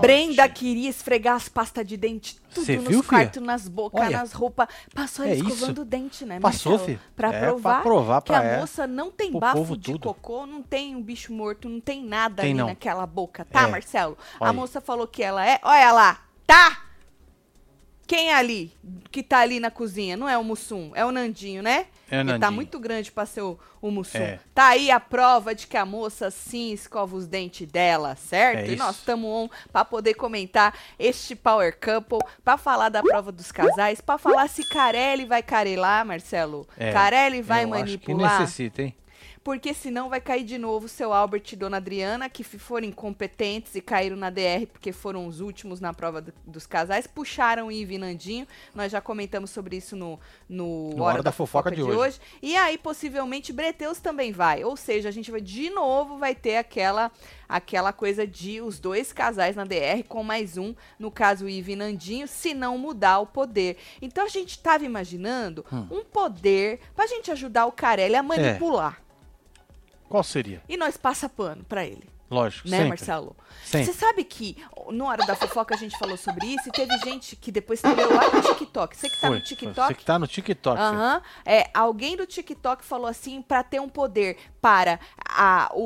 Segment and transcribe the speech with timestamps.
[0.00, 4.32] Brenda queria esfregar as pastas de dente tudo Cê nos viu, quartos, nas bocas, nas
[4.32, 4.68] roupas.
[4.94, 6.98] Passou É escovando o dente, né, Passou, filho.
[7.14, 8.60] Pra É, pra provar, provar que pra a ela.
[8.60, 10.00] moça não tem Pro bafo de tudo.
[10.08, 12.66] cocô, não tem um bicho morto, não tem nada Tem ali não.
[12.68, 13.66] naquela boca, tá, É.
[13.66, 14.16] Marcelo?
[14.40, 14.52] A Olha.
[14.54, 15.60] moça falou que ela é.
[15.62, 16.85] Olha lá, tá?
[18.06, 18.72] Quem é ali
[19.10, 20.16] que tá ali na cozinha?
[20.16, 21.86] Não é o Mussum, é o Nandinho, né?
[22.08, 22.52] É o Ele tá Nandinho.
[22.52, 24.18] muito grande pra ser o, o Mussum.
[24.18, 24.38] É.
[24.54, 28.70] Tá aí a prova de que a moça sim escova os dentes dela, certo?
[28.70, 33.32] É e nós estamos on pra poder comentar este Power Couple, pra falar da prova
[33.32, 36.66] dos casais, pra falar se Carelli vai carelar, Marcelo.
[36.76, 38.36] É, Carelli vai eu acho manipular.
[38.36, 38.94] que necessita, hein?
[39.46, 43.80] Porque senão vai cair de novo seu Albert e Dona Adriana, que foram incompetentes e
[43.80, 47.06] caíram na DR porque foram os últimos na prova do- dos casais.
[47.06, 48.44] Puxaram Ive e Nandinho.
[48.74, 52.18] Nós já comentamos sobre isso no, no, No Hora da Fofoca de hoje.
[52.42, 54.64] E aí, possivelmente, Breteus também vai.
[54.64, 57.12] Ou seja, a gente vai de novo vai ter aquela
[57.48, 62.26] aquela coisa de os dois casais na DR com mais um, no caso e Nandinho,
[62.26, 63.76] se não mudar o poder.
[64.02, 65.86] Então a gente tava imaginando Hum.
[65.88, 69.05] um poder pra gente ajudar o Carelli a manipular.
[70.08, 70.62] Qual seria?
[70.68, 72.88] E nós passa pano pra ele, Lógico, né, sempre.
[72.90, 73.36] Marcelo?
[73.64, 73.86] Sempre.
[73.86, 74.56] Você sabe que
[74.90, 78.14] no Hora da Fofoca a gente falou sobre isso e teve gente que depois escreveu
[78.14, 78.96] lá no TikTok.
[78.96, 79.42] Você que tá Foi, no.
[79.44, 80.80] TikTok, Você que tá no TikTok.
[80.80, 81.22] Aham.
[81.44, 85.82] É, alguém do TikTok falou assim pra ter um poder para a, o,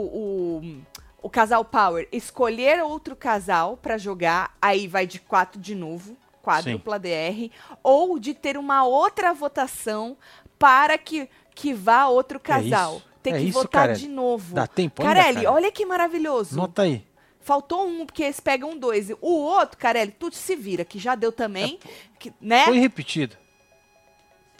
[0.62, 0.82] o,
[1.22, 6.98] o casal Power escolher outro casal pra jogar, aí vai de quatro de novo, quádrupla
[6.98, 7.50] DR,
[7.82, 10.16] ou de ter uma outra votação
[10.58, 12.96] para que, que vá outro casal.
[12.96, 13.09] isso.
[13.22, 14.00] Ter É que isso, votar Carelli.
[14.00, 14.54] de novo.
[14.54, 15.46] Dá tempo ainda, Carelli, Carelli?
[15.54, 16.56] olha que maravilhoso.
[16.56, 17.04] Nota aí.
[17.40, 19.10] Faltou um, porque eles pegam dois.
[19.20, 21.78] O outro, Carelli, tudo se vira, que já deu também,
[22.18, 22.66] que, né?
[22.66, 23.36] Põe repetido.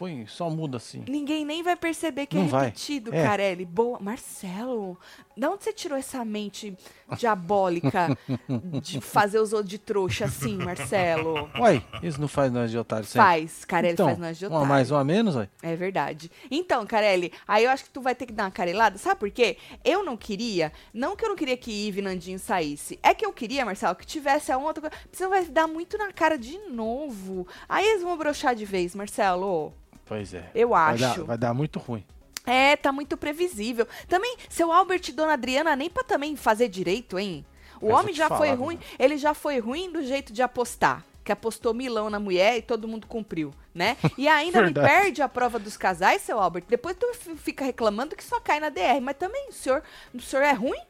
[0.00, 1.04] Põe, só muda assim.
[1.06, 2.64] Ninguém nem vai perceber que Não é vai.
[2.68, 3.22] repetido, É.
[3.22, 3.66] Carelli.
[3.66, 3.98] Boa.
[4.00, 4.98] Marcelo,
[5.36, 6.74] da onde você tirou essa mente
[7.18, 8.16] diabólica
[8.80, 11.50] de fazer os outros de trouxa assim, Marcelo?
[11.58, 13.26] Uai, isso não faz nós de otário sempre.
[13.26, 14.68] Faz, Carelli então, faz nós de Uma otário.
[14.68, 15.50] mais, uma menos, uai.
[15.62, 16.30] É verdade.
[16.50, 18.96] Então, Carelli, aí eu acho que tu vai ter que dar uma carelada.
[18.96, 19.58] Sabe por quê?
[19.84, 22.98] Eu não queria, não que eu não queria que Ive e Nandinho saísse.
[23.02, 24.96] É que eu queria, Marcelo, que tivesse a outra coisa.
[25.12, 27.46] Você vai dar muito na cara de novo.
[27.68, 29.74] Aí eles vão broxar de vez, Marcelo.
[30.10, 30.50] Pois é.
[30.56, 30.98] Eu Vai acho.
[31.20, 32.04] dar, vai dar muito ruim.
[32.44, 33.86] É, tá muito previsível.
[34.08, 37.46] Também, seu Albert e Dona Adriana, nem pra também fazer direito, hein?
[37.80, 38.56] O Mas homem já falar, foi viu?
[38.64, 41.04] ruim, ele já foi ruim do jeito de apostar.
[41.22, 43.96] Que apostou milão na mulher e todo mundo cumpriu, né?
[44.18, 46.64] E ainda me perde a prova dos casais, seu Albert.
[46.68, 47.06] Depois tu
[47.36, 49.00] fica reclamando que só cai na DR.
[49.00, 49.80] Mas também, o senhor,
[50.12, 50.80] o senhor é ruim?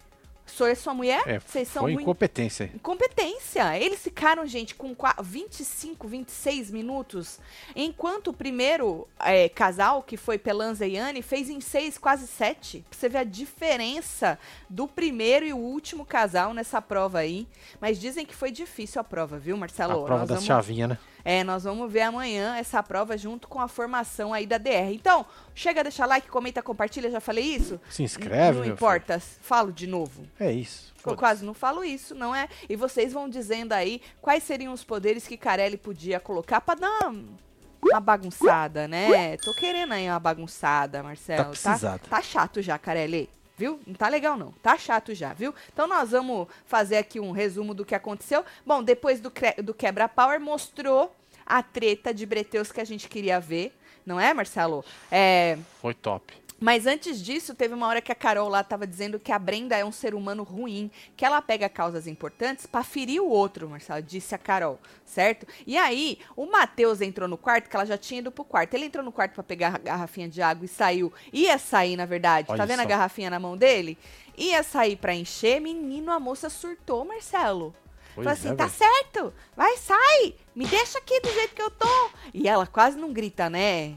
[0.57, 1.23] Senhor é sua mulher?
[1.27, 2.03] É, Vocês são foi ruins?
[2.03, 2.71] incompetência.
[2.75, 3.79] Incompetência.
[3.79, 7.39] Eles ficaram, gente, com qua- 25, 26 minutos,
[7.75, 12.85] enquanto o primeiro é, casal, que foi Pelanza e Anne, fez em 6, quase 7.
[12.89, 14.39] Pra você ver a diferença
[14.69, 17.47] do primeiro e o último casal nessa prova aí.
[17.81, 19.93] Mas dizem que foi difícil a prova, viu, Marcelo?
[20.03, 20.99] A prova Nós da vamos- chavinha, né?
[21.25, 24.93] É, nós vamos ver amanhã essa prova junto com a formação aí da DR.
[24.93, 27.81] Então, chega, deixa like, comenta, compartilha, já falei isso?
[27.91, 30.23] Se inscreve, Não meu importa, falo de novo.
[30.23, 30.31] filho.
[30.41, 30.93] É isso.
[31.07, 32.49] Eu quase não falo isso, não é?
[32.69, 37.09] E vocês vão dizendo aí quais seriam os poderes que Carelli podia colocar pra dar
[37.09, 37.25] uma-
[37.83, 39.37] uma bagunçada, né?
[39.39, 41.39] Tô querendo aí uma bagunçada, Marcelo.
[41.45, 42.01] Tá precisado.
[42.09, 43.31] Tá, chato já, Carelli.
[43.61, 43.79] Viu?
[43.87, 44.53] Não tá legal, não.
[44.63, 45.55] Tá chato já, viu?
[45.71, 48.43] Então nós vamos fazer aqui um resumo do que aconteceu.
[48.65, 49.31] Bom, depois do,
[49.63, 53.77] do Quebra Power, mostrou a treta de Breteus que a gente queria ver.
[54.07, 54.83] Não é, Marcelo?
[55.13, 55.59] É.
[55.79, 56.33] Foi top.
[56.61, 59.77] Mas antes disso, teve uma hora que a Carol lá tava dizendo que a Brenda
[59.77, 64.03] é um ser humano ruim, que ela pega causas importantes pra ferir o outro, Marcelo,
[64.03, 65.47] disse a Carol, certo?
[65.67, 68.75] E aí, o Matheus entrou no quarto, que ela já tinha ido pro quarto.
[68.75, 71.11] Ele entrou no quarto pra pegar a garrafinha de água e saiu.
[71.33, 72.49] Ia sair, na verdade.
[72.49, 72.89] tá Olha vendo a só.
[72.89, 73.97] garrafinha na mão dele?
[74.37, 77.75] Ia sair pra encher, menino, a moça surtou, Marcelo.
[78.15, 81.71] Pois Falou assim, é, tá certo, vai, sai, me deixa aqui do jeito que eu
[81.71, 82.11] tô.
[82.35, 83.97] E ela quase não grita, né?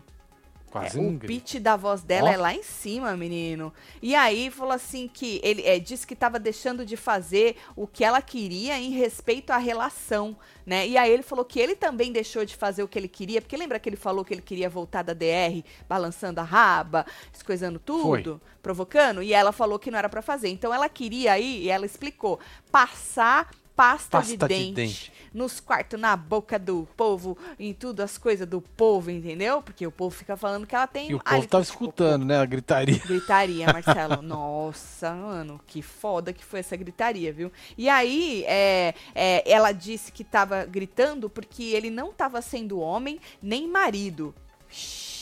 [0.74, 2.34] Quase É, o pitch da voz dela Ó.
[2.34, 3.72] é lá em cima, menino.
[4.02, 8.04] E aí falou assim que ele é, disse que tava deixando de fazer o que
[8.04, 10.36] ela queria em respeito à relação,
[10.66, 10.88] né?
[10.88, 13.56] E aí ele falou que ele também deixou de fazer o que ele queria, porque
[13.56, 18.42] lembra que ele falou que ele queria voltar da DR, balançando a raba, escoisando tudo,
[18.64, 20.50] provocando, e ela falou que não era pra fazer.
[20.50, 22.40] Então ela queria aí, e ela explicou,
[22.72, 25.14] passar pasta, de, Pasta de dente dente.
[25.34, 29.62] nos quartos, na boca do povo, em tudo as coisas do povo, entendeu?
[29.62, 31.60] Porque o povo fica falando que ela tem E o povo tava cocô.
[31.62, 32.38] escutando, né?
[32.40, 33.00] A gritaria.
[33.06, 34.22] Gritaria, Marcelo.
[34.24, 37.52] Nossa, mano, que foda que foi essa gritaria, viu?
[37.78, 43.20] E aí, é, é, ela disse que tava gritando porque ele não tava sendo homem
[43.42, 44.34] nem marido.
[44.70, 45.13] Shhh.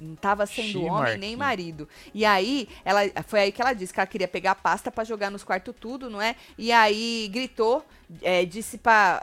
[0.00, 1.86] Não tava sendo homem nem marido.
[2.14, 5.30] E aí, ela foi aí que ela disse que ela queria pegar pasta pra jogar
[5.30, 6.34] nos quartos tudo, não é?
[6.56, 7.84] E aí gritou,
[8.22, 9.22] é, disse pra.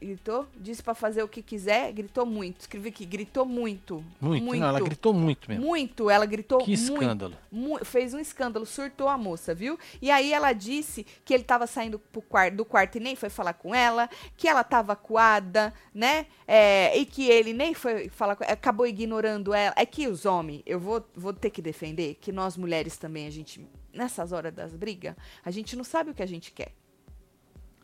[0.00, 0.46] Gritou?
[0.56, 2.60] Disse pra fazer o que quiser, gritou muito.
[2.62, 4.04] Escrevi aqui, gritou muito.
[4.20, 5.64] Muito, não, ela gritou muito mesmo.
[5.64, 6.92] Muito, ela gritou Que muito.
[7.02, 7.36] escândalo.
[7.50, 9.78] Mu- fez um escândalo, surtou a moça, viu?
[10.00, 13.52] E aí ela disse que ele tava saindo quarto, do quarto e nem foi falar
[13.52, 16.26] com ela, que ela tava coada, né?
[16.46, 19.74] É, e que ele nem foi falar com acabou ignorando ela.
[19.78, 23.30] É que os homens, eu vou, vou ter que defender, que nós mulheres também, a
[23.30, 26.72] gente, nessas horas das brigas, a gente não sabe o que a gente quer.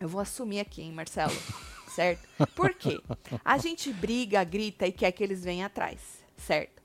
[0.00, 1.34] Eu vou assumir aqui, hein, Marcelo?
[1.90, 2.28] certo?
[2.54, 3.00] Por quê?
[3.44, 5.98] A gente briga, grita e quer que eles venham atrás,
[6.36, 6.78] certo?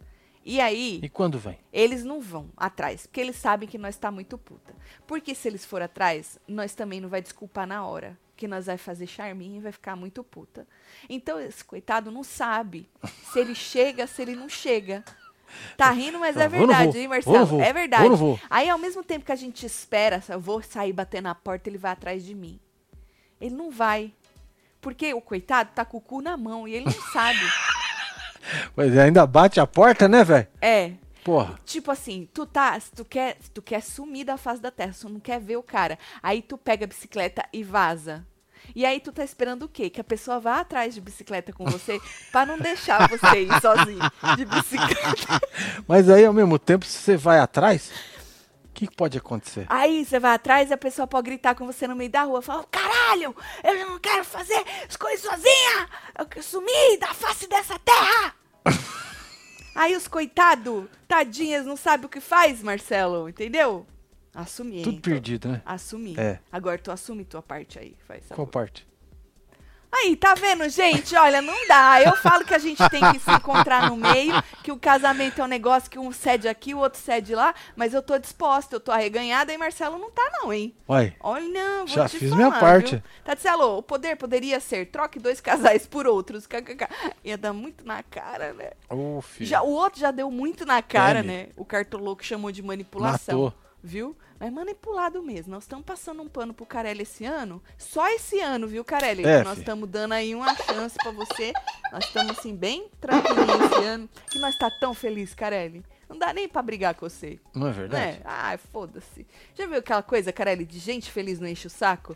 [0.45, 1.57] E aí, E quando vem?
[1.71, 4.75] eles não vão atrás, porque eles sabem que nós tá muito puta.
[5.07, 8.17] Porque se eles for atrás, nós também não vai desculpar na hora.
[8.35, 10.67] Que nós vai fazer charminho e vai ficar muito puta.
[11.07, 12.89] Então, esse coitado não sabe
[13.31, 15.05] se ele chega, se ele não chega.
[15.77, 17.01] Tá rindo, mas é não verdade, vou?
[17.01, 17.45] hein, Marcelo?
[17.45, 17.61] vou?
[17.61, 18.09] É verdade.
[18.15, 18.39] vou?
[18.49, 21.77] Aí, ao mesmo tempo que a gente espera, eu vou sair bater na porta, ele
[21.77, 22.59] vai atrás de mim.
[23.43, 24.13] Ele não vai.
[24.79, 27.39] Porque o coitado tá com o cu na mão e ele não sabe.
[28.75, 30.47] Mas ainda bate a porta, né, velho?
[30.61, 30.91] É,
[31.23, 31.57] Porra.
[31.65, 34.93] Tipo assim, tu tá, se tu quer, se tu quer sumir da face da terra,
[34.99, 35.97] tu não quer ver o cara.
[36.21, 38.25] Aí tu pega a bicicleta e vaza.
[38.75, 39.89] E aí tu tá esperando o quê?
[39.89, 41.99] Que a pessoa vá atrás de bicicleta com você
[42.31, 43.99] pra não deixar você ir sozinho
[44.35, 45.41] de bicicleta.
[45.87, 47.91] Mas aí, ao mesmo tempo, se você vai atrás,
[48.73, 49.67] o que que pode acontecer?
[49.69, 52.41] Aí você vai atrás e a pessoa pode gritar com você no meio da rua,
[52.41, 55.87] falar, caralho, eu não quero fazer as coisas sozinha,
[56.17, 58.35] eu quero sumir da face dessa terra.
[59.75, 63.85] aí os coitados, tadinhas, não sabem o que faz, Marcelo, entendeu?
[64.33, 64.81] Assumi.
[64.81, 65.61] Tudo perdido, né?
[65.63, 66.15] Assumi.
[66.17, 66.39] É.
[66.51, 67.95] Agora tu assume tua parte aí.
[68.07, 68.87] Faz Qual parte?
[69.95, 71.15] Aí, tá vendo, gente?
[71.15, 72.01] Olha, não dá.
[72.01, 75.43] Eu falo que a gente tem que se encontrar no meio, que o casamento é
[75.43, 78.79] um negócio que um cede aqui, o outro cede lá, mas eu tô disposta, eu
[78.79, 80.75] tô arreganhada e Marcelo não tá, não, hein?
[80.89, 82.95] Uai, Olha, vou Já te fiz falar, minha parte.
[82.95, 83.03] Viu?
[83.23, 86.47] Tatselo, o poder poderia ser troque dois casais por outros.
[86.47, 86.87] kkk.
[87.23, 88.71] Ia dar muito na cara, né?
[89.21, 89.47] filho.
[89.47, 91.49] Já, o outro já deu muito na cara, né?
[91.55, 93.43] O cartoloco chamou de manipulação.
[93.43, 93.62] Matou.
[93.85, 94.15] Viu?
[94.39, 95.51] Mas manipulado mesmo.
[95.51, 97.61] Nós estamos passando um pano pro Carelli esse ano.
[97.77, 99.25] Só esse ano, viu, Carelli?
[99.25, 101.51] É, nós estamos dando aí uma chance pra você.
[101.91, 104.09] Nós estamos assim, bem tranquilinhos esse ano.
[104.31, 105.83] Que nós tá tão feliz, Carelli.
[106.07, 107.39] Não dá nem pra brigar com você.
[107.53, 108.17] Não é verdade?
[108.17, 108.21] é?
[108.23, 109.27] Ai, foda-se.
[109.53, 112.15] Já viu aquela coisa, Carelli, de gente feliz não enche o saco?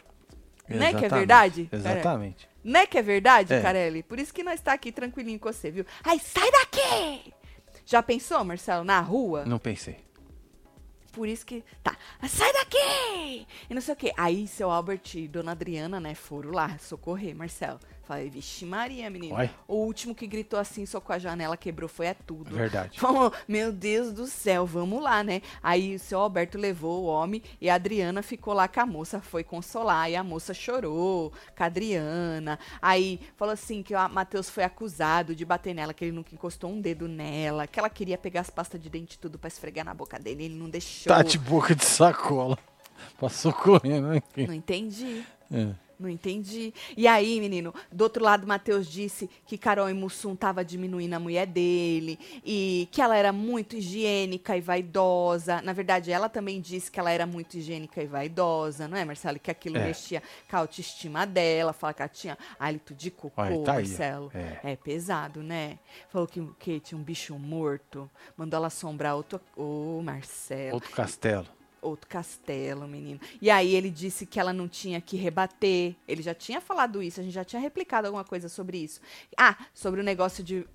[0.70, 1.10] Não é que é Exatamente.
[1.10, 1.66] verdade?
[1.70, 1.90] Carelli?
[2.00, 2.50] Exatamente.
[2.64, 3.62] Não é que é verdade, É.
[3.62, 4.04] Carelli?
[4.04, 5.86] Por isso que nós tá aqui tranquilinho com você, viu?
[6.04, 7.34] Ai, sai daqui!
[7.86, 9.46] Já pensou, Marcelo, na rua?
[9.46, 9.98] Não pensei.
[11.18, 11.64] Por isso que.
[11.82, 11.98] Tá.
[12.30, 13.48] Sai daqui!
[13.68, 14.14] E não sei o quê.
[14.16, 17.80] Aí seu Albert e dona Adriana, né, foram lá socorrer, Marcelo.
[18.08, 19.36] Falei, vixe Maria, menino.
[19.36, 19.50] Uai.
[19.68, 22.56] O último que gritou assim, só com a janela quebrou, foi é tudo.
[22.56, 22.98] Verdade.
[23.02, 25.42] Falou, meu Deus do céu, vamos lá, né?
[25.62, 29.20] Aí o seu Alberto levou o homem e a Adriana ficou lá com a moça,
[29.20, 30.10] foi consolar.
[30.10, 32.58] E a moça chorou com a Adriana.
[32.82, 36.72] Aí falou assim que o Matheus foi acusado de bater nela, que ele nunca encostou
[36.72, 39.84] um dedo nela, que ela queria pegar as pastas de dente e tudo pra esfregar
[39.84, 41.14] na boca dele, ele não deixou.
[41.14, 42.58] Tá de boca de sacola.
[43.20, 44.48] Passou correndo aqui.
[44.48, 45.26] Não entendi.
[45.52, 45.87] É.
[46.00, 46.74] Não entendi.
[46.96, 51.20] E aí, menino, do outro lado, Matheus disse que Carol e Mussum tava diminuindo a
[51.20, 55.62] mulher dele e que ela era muito higiênica e vaidosa.
[55.64, 59.40] Na verdade, ela também disse que ela era muito higiênica e vaidosa, não é, Marcelo?
[59.40, 59.86] Que aquilo É.
[59.86, 64.32] mexia com a autoestima dela, fala que ela tinha hálito de cocô, Olha, tá Marcelo.
[64.36, 64.72] é.
[64.74, 65.80] É pesado, né?
[66.10, 69.42] Falou que, que tinha um bicho morto, mandou ela assombrar outro.
[69.56, 71.48] Ô, Marcelo Outro castelo.
[71.82, 73.20] Outro castelo, menino.
[73.42, 75.96] E aí ele disse que ela não tinha que rebater.
[76.08, 79.02] Ele já tinha falado isso, a gente já tinha replicado alguma coisa sobre isso.
[79.38, 80.66] Ah, sobre o negócio de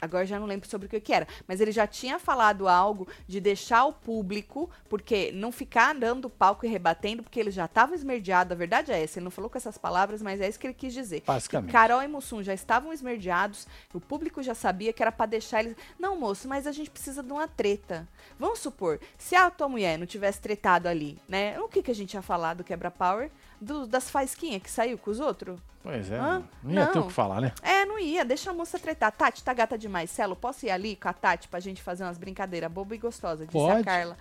[0.00, 3.08] Agora já não lembro sobre o que, que era, mas ele já tinha falado algo
[3.26, 7.94] de deixar o público, porque não ficar andando palco e rebatendo, porque ele já estava
[7.94, 8.52] esmerdeado.
[8.52, 10.74] A verdade é essa, ele não falou com essas palavras, mas é isso que ele
[10.74, 11.22] quis dizer.
[11.26, 11.72] Basicamente.
[11.72, 15.76] Carol e Mussum já estavam esmerdeados, o público já sabia que era pra deixar eles.
[15.98, 18.06] Não, moço, mas a gente precisa de uma treta.
[18.38, 21.58] Vamos supor, se a tua mulher não tivesse tretado ali, né?
[21.60, 23.30] O que, que a gente ia falar do quebra-power?
[23.60, 25.58] Do- das faisquinhas que saiu com os outros?
[25.82, 26.18] Pois é.
[26.18, 26.42] Hã?
[26.62, 27.08] Não ia ter o Não.
[27.08, 27.52] que falar, né?
[27.62, 29.10] É, não ia, deixa a moça tretar.
[29.12, 30.10] Tati, tá gata demais.
[30.10, 33.46] Celo, posso ir ali com a Tati pra gente fazer umas brincadeiras boba e gostosa?
[33.46, 33.84] Disse a Pode.
[33.84, 34.16] Carla.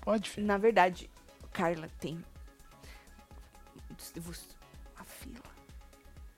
[0.00, 0.46] Pode, filho.
[0.46, 1.10] Na verdade,
[1.52, 2.22] Carla tem.
[4.98, 5.42] A fila.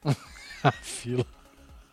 [0.65, 1.27] A fila.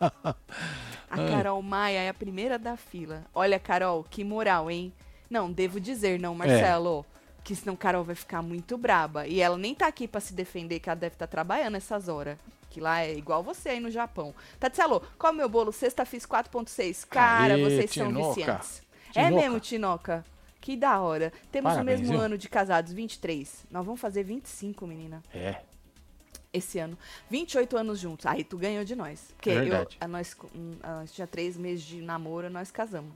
[0.00, 3.24] A Carol Maia é a primeira da fila.
[3.34, 4.92] Olha, Carol, que moral, hein?
[5.30, 7.04] Não, devo dizer, não, Marcelo.
[7.46, 9.24] Que senão Carol vai ficar muito braba.
[9.28, 12.08] E ela nem tá aqui pra se defender, que ela deve estar tá trabalhando essas
[12.08, 12.36] horas.
[12.68, 14.34] Que lá é igual você aí no Japão.
[14.58, 15.70] Tatielo, qual é o meu bolo?
[15.70, 17.06] Sexta fiz 4.6.
[17.08, 18.34] Cara, Aê, vocês são Tinoca.
[18.34, 18.82] viciantes.
[19.14, 19.42] É Tinoca.
[19.42, 20.24] mesmo, Tinoca?
[20.60, 21.32] Que da hora.
[21.52, 22.24] Temos Parabéns, o mesmo viu?
[22.26, 23.64] ano de casados, 23.
[23.70, 25.60] Nós vamos fazer 25, menina É.
[26.52, 26.98] esse ano.
[27.30, 28.26] 28 anos juntos.
[28.26, 29.32] Aí tu ganhou de nós.
[29.36, 29.96] Porque eu, Verdade.
[30.00, 30.36] a nós,
[30.82, 33.12] a nós tinha três meses de namoro, nós casamos.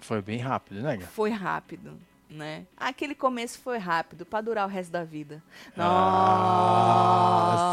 [0.00, 1.06] Foi bem rápido, né, Gá?
[1.08, 1.98] Foi rápido,
[2.34, 2.66] né?
[2.76, 5.42] Aquele começo foi rápido, pra durar o resto da vida.
[5.76, 5.94] Nossa,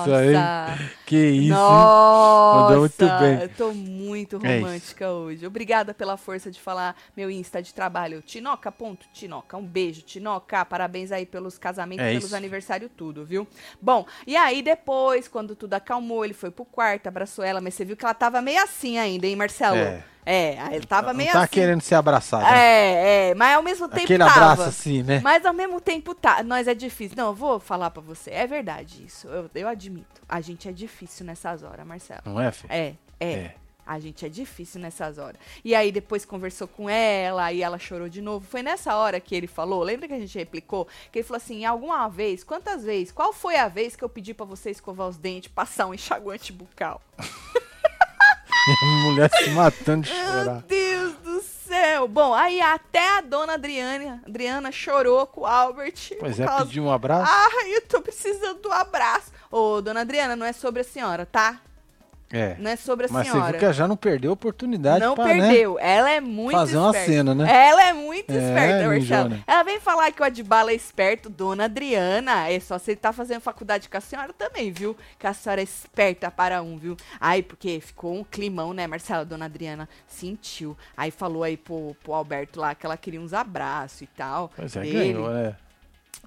[0.09, 0.91] Nossa!
[1.05, 1.53] Que isso?
[1.53, 2.61] Nossa!
[2.61, 3.41] Mandou muito bem.
[3.41, 5.45] Eu tô muito É romântica hoje.
[5.45, 8.21] Obrigada pela força de falar meu Insta de trabalho.
[8.21, 9.57] Tinoca, ponto, Tinoca.
[9.57, 10.63] Um beijo, Tinoca.
[10.65, 13.47] Parabéns aí pelos casamentos, É pelos aniversários, tudo, viu?
[13.81, 17.83] Bom, e aí depois, quando tudo acalmou, ele foi pro quarto, abraçou ela, mas você
[17.85, 19.77] viu que ela tava meio assim ainda, hein, Marcelo?
[19.77, 20.03] É.
[20.25, 21.53] É, ele tava Não meio tá assim.
[21.53, 22.43] querendo ser abraçado.
[22.43, 22.51] né?
[22.57, 24.33] É, é, mas ao mesmo tempo Aquele tava.
[24.51, 25.19] abraço assim, né?
[25.23, 26.43] Mas ao mesmo tempo tá.
[26.43, 27.17] Nós é difícil.
[27.17, 28.29] Não, eu vou falar pra você.
[28.31, 29.27] É verdade isso.
[29.27, 30.21] Eu, eu admito.
[30.29, 32.21] A gente é difícil nessas horas, Marcelo.
[32.25, 32.71] Não é, filho?
[32.71, 33.31] É, é.
[33.33, 33.55] É.
[33.83, 35.37] A gente é difícil nessas horas.
[35.65, 38.45] E aí depois conversou com ela, aí ela chorou de novo.
[38.47, 40.87] Foi nessa hora que ele falou, lembra que a gente replicou?
[41.11, 43.11] Que ele falou assim, alguma vez, quantas vezes?
[43.11, 46.53] Qual foi a vez que eu pedi pra você escovar os dentes, passar um enxaguante
[46.53, 47.01] bucal?
[49.03, 50.61] Mulher se matando de Meu chorar.
[50.67, 52.07] Deus do céu!
[52.07, 56.13] Bom, aí até a dona Adriana, Adriana chorou com o Albert.
[56.19, 57.31] Pois é, causa- pediu um abraço.
[57.31, 59.31] Ai, eu tô precisando do abraço.
[59.49, 61.59] Ô, dona Adriana, não é sobre a senhora, tá?
[62.31, 62.55] É.
[62.59, 63.51] Não é sobre a Mas você senhora.
[63.51, 65.50] viu que ela já não perdeu a oportunidade não pra, né?
[65.50, 65.77] perdeu.
[65.79, 67.11] Ela é muito Fazer uma esperta.
[67.11, 67.67] cena, né?
[67.67, 68.91] Ela é muito É, esperta, Marcelo.
[69.29, 69.43] Mijona.
[69.45, 72.50] Ela vem falar que o Adbala é esperto, dona Adriana.
[72.50, 74.95] É só você tá fazendo faculdade com a senhora também, viu?
[75.19, 76.95] Que a senhora é esperta para um, viu?
[77.19, 79.25] Ai, porque ficou um climão, né, Marcelo?
[79.25, 80.77] Dona Adriana sentiu.
[80.95, 84.51] Aí falou aí pro, pro Alberto lá que ela queria uns abraços e tal.
[84.55, 85.13] Pois é, dele.
[85.13, 85.55] ganhou, né?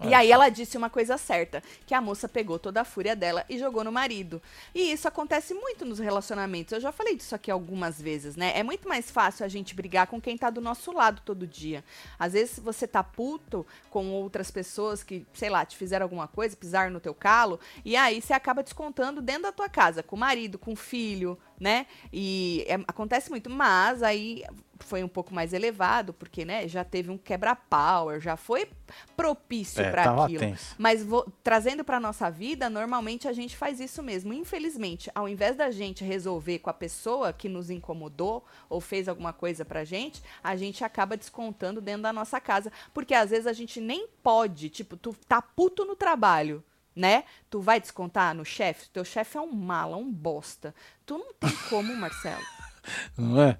[0.00, 0.34] E Olha aí só.
[0.34, 3.84] ela disse uma coisa certa, que a moça pegou toda a fúria dela e jogou
[3.84, 4.42] no marido.
[4.74, 6.72] E isso acontece muito nos relacionamentos.
[6.72, 8.52] Eu já falei disso aqui algumas vezes, né?
[8.58, 11.84] É muito mais fácil a gente brigar com quem tá do nosso lado todo dia.
[12.18, 16.56] Às vezes você tá puto com outras pessoas que, sei lá, te fizeram alguma coisa,
[16.56, 20.18] pisaram no teu calo, e aí você acaba descontando dentro da tua casa, com o
[20.18, 21.86] marido, com o filho, né?
[22.12, 24.44] E é- acontece muito, mas aí
[24.80, 28.68] foi um pouco mais elevado, porque, né, já teve um quebra-power, já foi
[29.16, 30.40] propício É, tava aquilo.
[30.40, 30.74] tenso.
[30.78, 34.32] Mas vo- trazendo pra nossa vida, normalmente a gente faz isso mesmo.
[34.32, 39.32] Infelizmente, ao invés da gente resolver com a pessoa que nos incomodou ou fez alguma
[39.32, 43.52] coisa pra gente, a gente acaba descontando dentro da nossa casa, porque às vezes a
[43.52, 46.62] gente nem pode, tipo, tu tá puto no trabalho,
[46.94, 47.24] né?
[47.50, 50.74] Tu vai descontar no chefe, teu chefe é um mala, um bosta.
[51.04, 52.42] Tu não tem como, Marcelo.
[53.16, 53.56] Não é?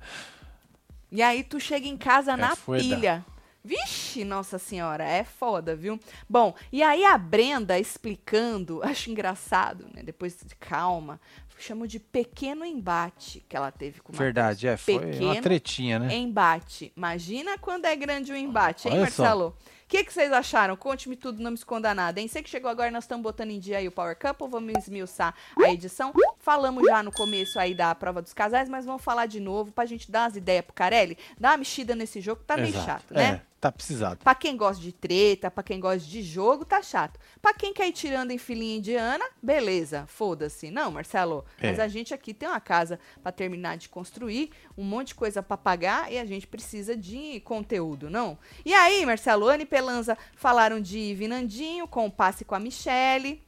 [1.11, 2.81] E aí tu chega em casa na foda.
[2.81, 3.25] pilha.
[3.65, 5.99] Vixe, nossa senhora, é foda, viu?
[6.29, 10.03] Bom, e aí a Brenda explicando, acho engraçado, né?
[10.03, 11.19] Depois de calma,
[11.59, 14.77] chamo de pequeno embate que ela teve com o Verdade, é.
[14.77, 16.15] Foi Pequeno uma tretinha, né?
[16.15, 16.93] Embate.
[16.95, 19.55] Imagina quando é grande o embate, hein, Olha só.
[19.85, 20.77] O que, que vocês acharam?
[20.77, 22.27] Conte-me tudo, não me esconda nada, hein?
[22.27, 25.35] Sei que chegou agora, nós estamos botando em dia aí o Power Couple, vamos esmiuçar
[25.63, 26.13] a edição.
[26.41, 29.85] Falamos já no começo aí da prova dos casais, mas vamos falar de novo pra
[29.87, 32.87] gente dar umas ideias pro Carelli, dar uma mexida nesse jogo que tá meio Exato.
[32.87, 33.25] chato, né?
[33.25, 34.19] É, tá precisado.
[34.19, 37.19] Pra quem gosta de treta, pra quem gosta de jogo, tá chato.
[37.41, 40.71] Pra quem quer ir tirando em filinha indiana, beleza, foda-se.
[40.71, 41.69] Não, Marcelo, É.
[41.71, 45.43] mas a gente aqui tem uma casa pra terminar de construir, um monte de coisa
[45.43, 48.39] pra pagar e a gente precisa de conteúdo, não?
[48.65, 53.43] E aí, Marcelo, Anne Pelanza falaram de Vinandinho com o passe com a Michele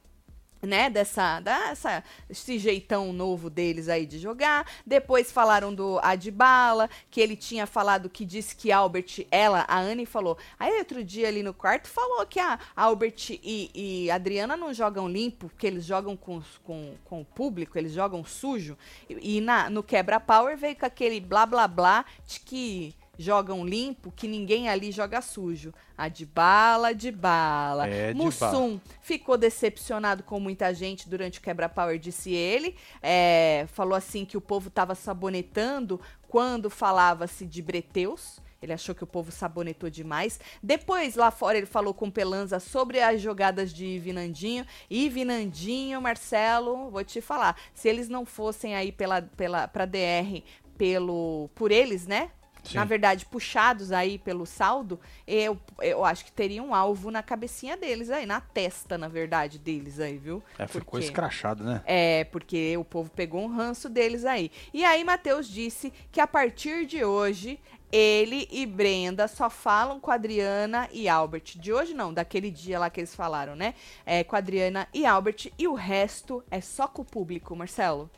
[0.61, 4.65] né, dessa, dessa, esse jeitão novo deles aí de jogar.
[4.85, 10.05] Depois falaram do Adbala, que ele tinha falado que disse que Albert, ela, a Anne
[10.05, 10.37] falou.
[10.59, 15.07] Aí outro dia ali no quarto falou que a Albert e, e Adriana não jogam
[15.07, 18.77] limpo, que eles jogam com, com, com o público, eles jogam sujo.
[19.09, 23.65] E, e na, no Quebra Power veio com aquele blá blá blá de que jogam
[23.65, 25.73] limpo, que ninguém ali joga sujo.
[25.97, 27.87] A de bala, de bala.
[27.87, 32.75] É, de Mussum ficou decepcionado com muita gente durante o quebra-power, disse ele.
[33.01, 38.39] É, falou assim que o povo estava sabonetando quando falava-se de breteus.
[38.61, 40.39] Ele achou que o povo sabonetou demais.
[40.63, 44.65] Depois, lá fora, ele falou com Pelanza sobre as jogadas de Vinandinho.
[44.89, 47.55] E Vinandinho, Marcelo, vou te falar.
[47.73, 50.41] Se eles não fossem aí pela, pela, pra DR
[50.77, 52.31] pelo, por eles, né?
[52.73, 57.75] Na verdade, puxados aí pelo saldo, eu, eu acho que teria um alvo na cabecinha
[57.77, 60.41] deles aí, na testa, na verdade, deles aí, viu?
[60.57, 61.81] É, ficou Porque- escrachado, né?
[61.85, 64.51] É, porque o povo pegou um ranço deles aí.
[64.73, 67.59] E aí, Matheus disse que a partir de hoje,
[67.91, 71.57] ele e Brenda só falam com a Adriana e Albert.
[71.57, 73.73] De hoje não, daquele dia lá que eles falaram, né?
[74.05, 75.51] É, com a Adriana e Albert.
[75.57, 78.09] E o resto é só com o público, Marcelo.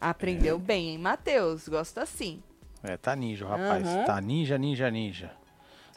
[0.00, 1.66] Aprendeu bem, hein, Matheus?
[1.68, 2.40] Gosto assim.
[2.82, 3.86] É, tá ninja, rapaz.
[3.86, 4.04] Aham.
[4.04, 5.30] Tá ninja, ninja, ninja.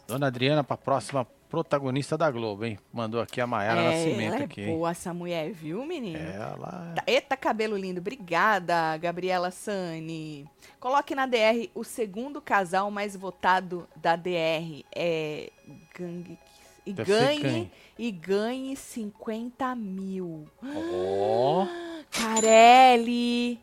[0.07, 2.79] Dona Adriana pra próxima protagonista da Globo, hein?
[2.93, 4.67] Mandou aqui a Maiara é, Nascimento ela é aqui, hein?
[4.75, 6.17] boa essa mulher, viu, menino?
[6.17, 7.99] Ela Tá- Eita, cabelo lindo.
[7.99, 10.47] Obrigada, Gabriela Sani.
[10.79, 14.83] Coloque na DR o segundo casal mais votado da DR.
[14.95, 15.49] É.
[15.97, 16.37] Gangue.
[16.83, 20.47] E Deve ganhe, e ganhe 50 mil.
[20.63, 21.67] Ó,
[22.09, 23.59] Carelli!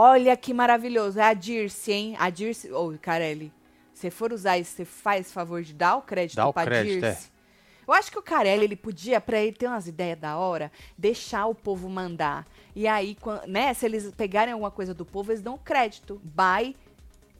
[0.00, 1.18] Olha que maravilhoso.
[1.18, 2.16] É a Dirce, hein?
[2.20, 2.72] A Dirce.
[2.72, 3.52] Ô, Carelli,
[3.92, 7.04] se for usar isso, você faz favor de dar o crédito Dá o pra crédito,
[7.04, 7.10] é.
[7.10, 7.30] Dirce?
[7.84, 11.46] Eu acho que o Carelli, ele podia, pra ele ter umas ideias da hora, deixar
[11.46, 12.46] o povo mandar.
[12.76, 13.16] E aí,
[13.48, 16.20] né, se eles pegarem alguma coisa do povo, eles dão o crédito.
[16.22, 16.76] By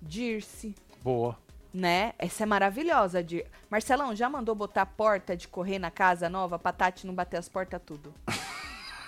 [0.03, 1.39] Dirce, boa.
[1.73, 2.13] né?
[2.19, 3.23] Essa é maravilhosa.
[3.23, 3.47] Dir...
[3.71, 7.49] Marcelão, já mandou botar porta de correr na casa nova pra Tati não bater as
[7.49, 8.13] portas tudo?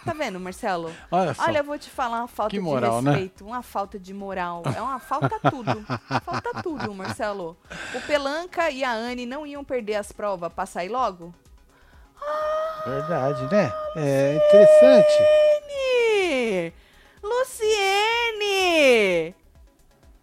[0.04, 0.92] Tá vendo, Marcelo?
[1.10, 1.42] Olha só.
[1.44, 3.10] Olha, eu vou te falar uma falta Que moral, de né?
[3.12, 4.62] respeito, uma falta de moral.
[4.76, 5.84] É uma falta tudo.
[6.24, 7.56] falta tudo, Marcelo.
[7.94, 11.34] O Pelanca e a Anne não iam perder as provas pra sair logo?
[12.86, 13.72] Verdade, né?
[13.96, 15.12] É interessante.
[17.22, 17.22] Luciene!
[17.22, 19.34] Luciene!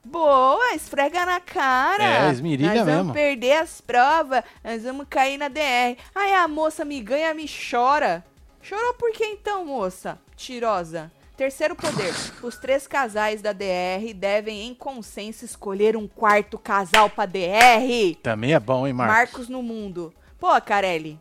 [0.03, 2.27] Boa, esfrega na cara.
[2.27, 3.13] É, esmirilha Nós vamos mesmo.
[3.13, 5.97] perder as provas, nós vamos cair na DR.
[6.15, 8.25] Aí a moça me ganha, me chora.
[8.67, 10.19] Chorou por que então, moça?
[10.35, 11.09] Tirosa.
[11.37, 12.13] Terceiro poder.
[12.43, 18.15] Os três casais da DR devem, em consenso, escolher um quarto casal pra DR.
[18.21, 19.15] Também é bom, hein, Marcos?
[19.15, 20.13] Marcos no mundo.
[20.37, 21.17] Pô, Carelli,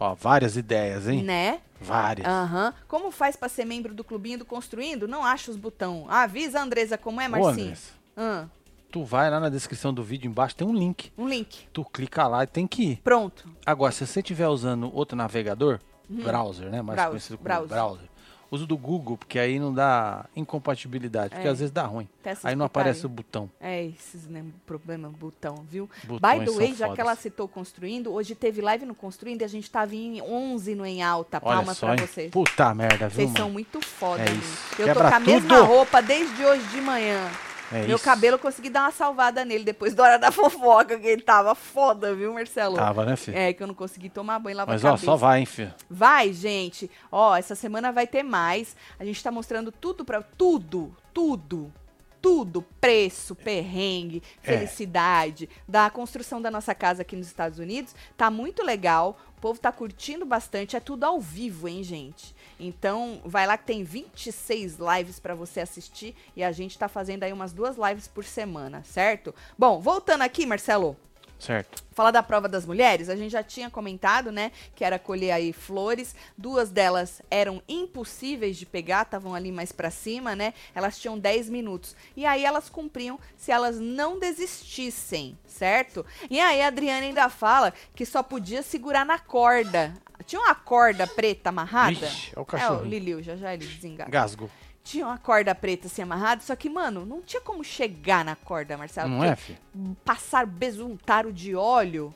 [0.00, 1.22] Ó, várias ideias, hein?
[1.22, 1.60] né?
[1.80, 2.26] Várias.
[2.26, 2.74] Aham.
[2.88, 5.06] Como faz pra ser membro do clubinho do Construindo?
[5.06, 6.06] Não acha os botão.
[6.08, 7.66] Avisa a Andresa como é, Ô, Marcinho.
[7.66, 8.46] Andressa, Ah,
[8.90, 11.12] tu vai lá na descrição do vídeo embaixo, tem um link.
[11.16, 11.68] um link.
[11.72, 12.96] Tu clica lá e tem que ir.
[13.04, 13.48] Pronto.
[13.64, 15.78] Agora, se você estiver usando outro navegador,
[16.22, 16.82] browser, né?
[16.82, 17.68] Mais Browser, conhecido como browser.
[17.68, 18.12] browser.
[18.50, 21.50] Usa o do Google, porque aí não dá incompatibilidade, porque É.
[21.50, 22.06] às vezes dá ruim.
[22.44, 23.48] Aí não aparece o botão.
[23.58, 25.88] É, esses né, problema botão, viu?
[26.04, 26.94] Botões By the way, já fodas.
[26.94, 30.74] que ela citou Construindo, hoje teve live no Construindo e a gente tava em 11
[30.74, 31.40] no Em Alta.
[31.40, 32.30] Palmas pra vocês.
[32.30, 34.82] Puta merda, viu, Vocês são muito foda, É.
[34.82, 37.30] Eu tô com a mesma roupa desde hoje de manhã.
[37.72, 38.04] É Meu isso.
[38.04, 41.54] cabelo eu consegui dar uma salvada nele depois da hora da fofoca, que ele tava
[41.54, 42.76] foda, viu, Marcelo?
[42.76, 43.36] Tava, né, filho?
[43.36, 45.04] É, que eu não consegui tomar banho e lavar Mas ó, cabeça.
[45.06, 45.72] só vai, hein, filho.
[45.88, 46.90] Vai, gente.
[47.10, 48.76] Ó, essa semana vai ter mais.
[49.00, 50.22] A gente tá mostrando tudo pra.
[50.22, 51.72] Tudo, tudo.
[52.20, 54.52] Tudo, preço, perrengue, É.
[54.52, 57.96] felicidade, da construção da nossa casa aqui nos Estados Unidos.
[58.16, 62.32] Tá muito legal, o povo tá curtindo bastante, é tudo ao vivo, hein, gente?
[62.60, 67.24] Então, vai lá que tem 26 lives pra você assistir e a gente tá fazendo
[67.24, 69.34] aí umas duas lives por semana, certo?
[69.58, 70.96] Bom, voltando aqui, Marcelo,
[71.42, 71.82] Certo.
[71.92, 75.52] Falar da prova das mulheres, a gente já tinha comentado, né, que era colher aí
[75.52, 76.14] flores.
[76.38, 80.54] Duas delas eram impossíveis de pegar, estavam ali mais pra cima, né?
[80.72, 81.96] Elas tinham 10 minutos.
[82.16, 86.06] E aí elas cumpriam se elas não desistissem, certo?
[86.30, 89.92] E aí a Adriana ainda fala que só podia segurar na corda.
[90.24, 92.06] Tinha uma corda preta amarrada?
[92.06, 92.84] Ixi, é o É, o cachorro.
[92.84, 94.10] Liliu, já já ele desengaga.
[94.10, 94.48] Gasgo.
[94.84, 98.76] Tinha uma corda preta assim amarrada, só que, mano, não tinha como chegar na corda,
[98.76, 99.08] Marcelo.
[99.08, 99.58] Não é, filho?
[100.04, 102.12] passar besuntaro de óleo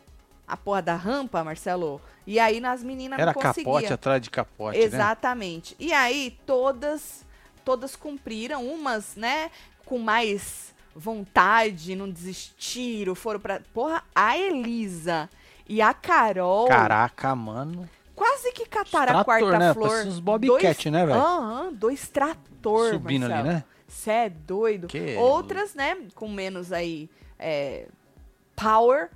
[0.46, 2.00] a porra da rampa, Marcelo.
[2.26, 3.64] E aí nas meninas Era não conseguia.
[3.64, 4.84] capote atrás de capote, né?
[4.84, 5.76] Exatamente.
[5.78, 7.24] E aí todas
[7.64, 9.50] todas cumpriram, umas, né,
[9.84, 15.28] com mais vontade, não desistiram, foram pra porra, a Elisa
[15.68, 17.88] e a Carol Caraca, mano.
[18.16, 19.74] Quase que cataram a Os trator, quarta né?
[19.74, 19.88] flor.
[19.88, 21.20] Parece uns Bobcat, né, velho?
[21.20, 23.54] Aham, dois trator, Subindo ali, Marcelo.
[23.54, 23.64] né?
[23.86, 24.88] Cê é doido.
[24.88, 27.86] Que Outras, né, com menos aí é,
[28.56, 29.10] power,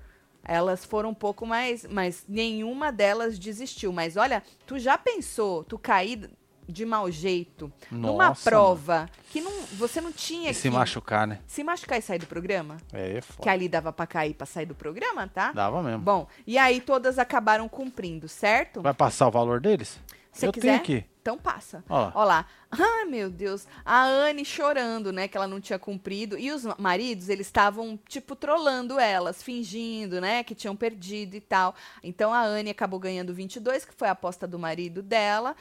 [0.45, 3.93] elas foram um pouco mais, mas nenhuma delas desistiu.
[3.93, 6.31] Mas olha, tu já pensou, tu cair
[6.71, 11.27] de mau jeito numa Nossa, prova que não, você não tinha E que se machucar,
[11.27, 11.41] né?
[11.47, 12.77] se machucar e sair do programa?
[12.93, 13.51] É, é Que foda.
[13.51, 15.53] ali dava pra cair pra sair do programa, tá?
[15.53, 16.01] Dava mesmo.
[16.01, 18.81] Bom, e aí todas acabaram cumprindo, certo?
[18.83, 20.01] Vai passar o valor deles?
[20.33, 21.05] Se Eu quiser, tenho aqui.
[21.21, 21.83] então passa.
[21.89, 22.47] Ó lá.
[22.71, 23.67] Ai, meu Deus.
[23.85, 25.27] A Anne chorando, né?
[25.27, 26.39] Que ela não tinha cumprido.
[26.39, 30.45] E os maridos, eles estavam, tipo, trolando elas, fingindo, né?
[30.45, 31.75] Que tinham perdido e tal.
[32.01, 35.57] Então a Anne acabou ganhando 22, que foi a aposta do marido dela.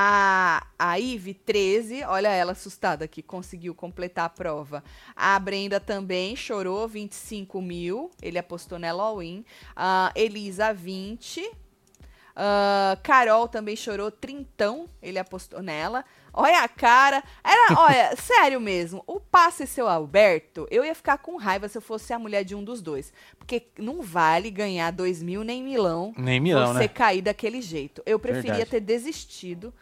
[0.00, 4.84] A, a Ive, 13, olha ela assustada aqui, conseguiu completar a prova.
[5.16, 9.44] A Brenda também chorou, 25 mil, ele apostou nela all-in.
[9.74, 11.44] A Elisa, 20.
[11.44, 16.04] Uh, Carol também chorou, trintão, ele apostou nela.
[16.32, 17.20] Olha a cara.
[17.42, 19.02] Era, olha, sério mesmo.
[19.04, 22.54] O passe seu Alberto, eu ia ficar com raiva se eu fosse a mulher de
[22.54, 23.12] um dos dois.
[23.36, 26.14] Porque não vale ganhar dois mil nem milão.
[26.16, 26.88] Nem milão, você né?
[26.88, 28.00] cair daquele jeito.
[28.06, 28.70] Eu preferia Verdade.
[28.70, 29.74] ter desistido.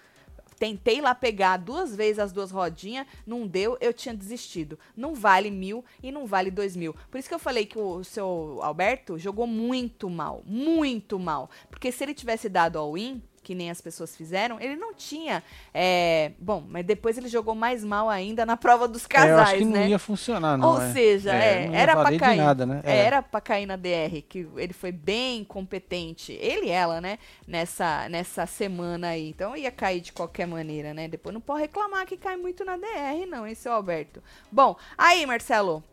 [0.59, 4.79] Tentei lá pegar duas vezes as duas rodinhas, não deu, eu tinha desistido.
[4.97, 6.95] Não vale mil e não vale dois mil.
[7.11, 11.51] Por isso que eu falei que o seu Alberto jogou muito mal, muito mal.
[11.71, 15.41] Porque se ele tivesse dado all-in, que nem as pessoas fizeram, ele não tinha.
[15.73, 19.41] é, Bom, mas depois ele jogou mais mal ainda na prova dos É, eu casais,
[19.41, 19.87] acho que não né?
[19.87, 20.73] ia funcionar, não.
[20.73, 20.93] Ou é.
[20.93, 22.37] seja, é, não ia era de cair.
[22.37, 22.81] nada, né?
[22.83, 26.33] É, Era pra cair na DR, que ele foi bem competente.
[26.33, 27.19] Ele e ela, né?
[27.47, 29.29] Nessa, nessa semana aí.
[29.29, 31.07] Então ia cair de qualquer maneira, né?
[31.09, 34.21] Depois não pode reclamar que cai muito na DR, não, hein, seu Alberto.
[34.51, 35.85] Bom, aí, Marcelo.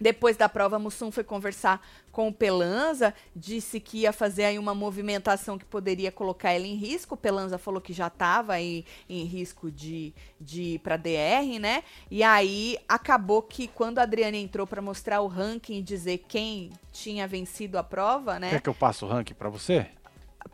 [0.00, 4.74] Depois da prova, Mussum foi conversar com o Pelanza, disse que ia fazer aí uma
[4.74, 7.14] movimentação que poderia colocar ele em risco.
[7.14, 11.82] O Pelanza falou que já estava aí em risco de, de ir para DR, né?
[12.10, 16.70] E aí acabou que quando a Adriana entrou para mostrar o ranking e dizer quem
[16.92, 18.50] tinha vencido a prova, né?
[18.50, 19.86] Quer que eu passe o ranking pra você?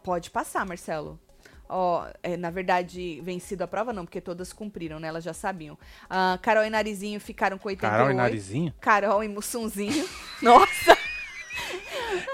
[0.02, 1.18] Pode passar, Marcelo.
[1.68, 5.08] Ó, é, na verdade, vencido a prova não, porque todas cumpriram, né?
[5.08, 5.78] Elas já sabiam.
[6.08, 7.90] Ah, Carol e Narizinho ficaram com 88.
[7.98, 8.74] Carol e Narizinho?
[8.80, 10.06] Carol e Mussunzinho.
[10.42, 10.96] Nossa!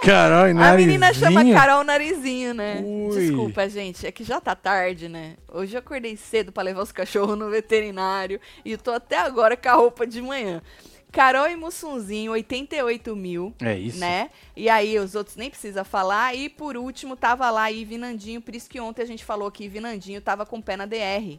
[0.03, 0.87] Carol e A Narizinho?
[0.87, 2.83] menina chama Carol Narizinho, né?
[2.85, 3.11] Ui.
[3.17, 4.07] Desculpa, gente.
[4.07, 5.37] É que já tá tarde, né?
[5.53, 9.69] Hoje eu acordei cedo pra levar os cachorros no veterinário e tô até agora com
[9.69, 10.63] a roupa de manhã.
[11.11, 13.55] Carol e Mussunzinho, 88 mil.
[13.61, 13.99] É isso.
[13.99, 14.31] Né?
[14.57, 16.35] E aí os outros nem precisa falar.
[16.35, 18.41] E por último, tava lá Ivi Nandinho.
[18.41, 20.87] Por isso que ontem a gente falou que Ivi Nandinho tava com o pé na
[20.87, 21.39] DR.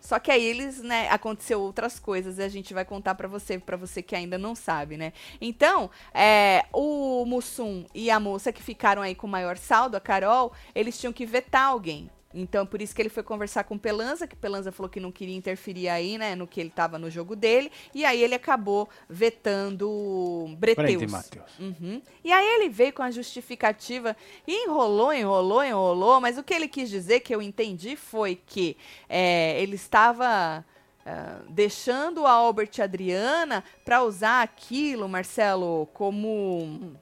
[0.00, 3.58] Só que aí eles, né, aconteceu outras coisas e a gente vai contar pra você,
[3.58, 5.12] pra você que ainda não sabe, né?
[5.40, 10.00] Então, é, o Mussum e a moça que ficaram aí com o maior saldo, a
[10.00, 12.10] Carol, eles tinham que vetar alguém.
[12.32, 15.36] Então, por isso que ele foi conversar com Pelanza, que Pelanza falou que não queria
[15.36, 20.54] interferir aí, né, no que ele tava no jogo dele, e aí ele acabou vetando
[20.56, 21.30] Breteus.
[21.58, 22.00] Uhum.
[22.22, 24.16] E aí ele veio com a justificativa
[24.46, 28.76] e enrolou, enrolou, enrolou, mas o que ele quis dizer, que eu entendi, foi que
[29.08, 30.64] é, ele estava
[31.04, 36.94] ah, deixando a Albert e a Adriana para usar aquilo, Marcelo, como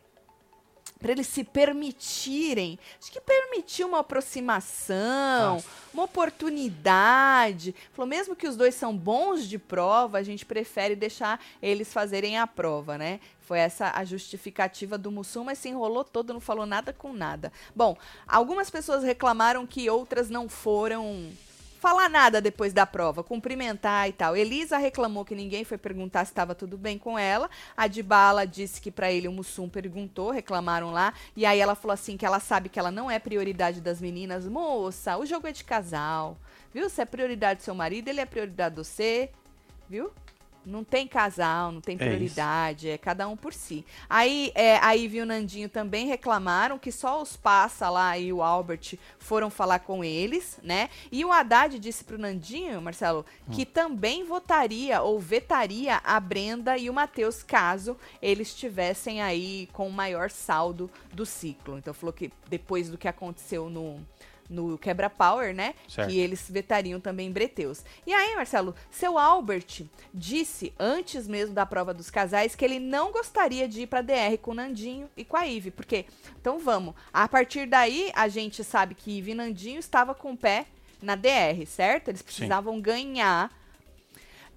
[0.99, 5.69] para eles se permitirem, acho que permitir uma aproximação, Nossa.
[5.95, 7.75] uma oportunidade.
[7.93, 12.39] Falou, mesmo que os dois são bons de prova, a gente prefere deixar eles fazerem
[12.39, 13.21] a prova, né?
[13.41, 17.53] Foi essa a justificativa do Mussum, mas se enrolou todo, não falou nada com nada.
[17.75, 21.31] Bom, algumas pessoas reclamaram que outras não foram
[21.79, 24.37] falar nada depois da prova, cumprimentar e tal.
[24.37, 27.49] Elisa reclamou que ninguém foi perguntar se estava tudo bem com ela.
[27.77, 31.15] A Dibala disse que para ele o Mussum perguntou, reclamaram lá.
[31.37, 34.47] E aí ela falou assim que ela sabe que ela não é prioridade das meninas.
[34.47, 36.37] Moça, o jogo é de casal.
[36.73, 36.91] Viu?
[36.91, 39.31] Se é prioridade do seu marido, ele é prioridade do você.
[39.89, 40.13] Viu?
[40.69, 42.05] Não tem casal, não tem isso.
[42.05, 43.85] prioridade, é, cada um por si.
[44.09, 48.33] Aí é, a Ivy e o Nandinho também reclamaram que só os Passa lá e
[48.33, 50.91] o Albert foram falar com eles, né?
[51.11, 56.91] E o Haddad disse pro Nandinho, Marcelo, que também votaria ou vetaria a Brenda e
[56.91, 61.79] o Matheus caso eles estivessem aí com o maior saldo do ciclo.
[61.79, 64.05] Então falou que depois do que aconteceu no
[64.49, 65.75] no Quebra Power, né?
[65.89, 66.09] Certo.
[66.09, 67.85] Que eles vetariam também Breteus.
[68.07, 69.85] E aí, Marcelo, seu Albert
[70.15, 74.37] disse, antes mesmo da prova dos casais, que ele não gostaria de ir pra DR
[74.41, 75.71] com o Nandinho e com a Ive.
[75.71, 76.07] Porque,
[76.41, 80.37] então vamos, a partir daí, a gente sabe que Ive e Nandinho estava com o
[80.37, 80.67] pé
[81.03, 82.09] na DR, certo?
[82.09, 83.57] Eles precisavam ganhar.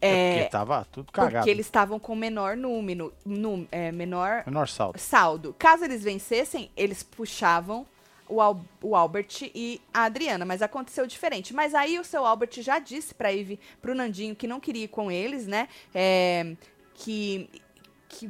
[0.03, 1.35] É, É, porque tava tudo cagado.
[1.35, 4.97] porque eles estavam com menor número, num- é, menor Menor salto.
[4.99, 5.55] saldo.
[5.59, 7.85] Caso eles vencessem, eles puxavam
[8.31, 11.53] o, Al- o Albert e a Adriana, mas aconteceu diferente.
[11.53, 14.87] Mas aí o seu Albert já disse pra Ivy, pro Nandinho, que não queria ir
[14.87, 15.67] com eles, né?
[15.93, 16.55] É,
[16.93, 17.49] que,
[18.07, 18.29] que